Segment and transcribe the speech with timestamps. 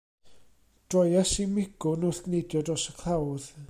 [0.93, 3.53] Droies i 'migwrn wrth neidio dros y clawdd.